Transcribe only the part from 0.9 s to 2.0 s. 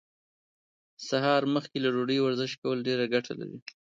سهار مخکې له